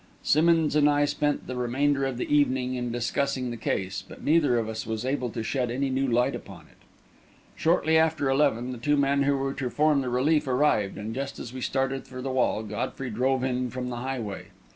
Simmonds 0.23 0.75
and 0.75 0.89
I 0.89 1.05
spent 1.05 1.45
the 1.45 1.55
remainder 1.55 2.05
of 2.05 2.17
the 2.17 2.33
evening 2.35 2.73
in 2.73 2.91
discussing 2.91 3.51
the 3.51 3.55
case, 3.55 4.01
but 4.07 4.23
neither 4.23 4.57
of 4.57 4.67
us 4.67 4.87
was 4.87 5.05
able 5.05 5.29
to 5.29 5.43
shed 5.43 5.69
any 5.69 5.91
new 5.91 6.07
light 6.07 6.33
upon 6.33 6.61
it. 6.61 6.79
Shortly 7.55 7.99
after 7.99 8.27
eleven, 8.27 8.71
the 8.71 8.79
two 8.79 8.97
men 8.97 9.21
who 9.21 9.37
were 9.37 9.53
to 9.53 9.69
form 9.69 10.01
the 10.01 10.09
relief 10.09 10.47
arrived, 10.47 10.97
and 10.97 11.13
just 11.13 11.37
as 11.37 11.53
we 11.53 11.61
started 11.61 12.07
for 12.07 12.19
the 12.19 12.31
wall, 12.31 12.63
Godfrey 12.63 13.11
drove 13.11 13.43
in 13.43 13.69
from 13.69 13.89
the 13.91 13.97
highway. 13.97 14.47